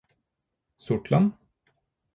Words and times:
Sortland 0.81 1.29